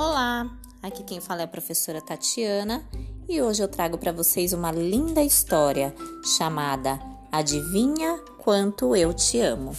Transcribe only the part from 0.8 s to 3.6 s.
aqui quem fala é a professora Tatiana e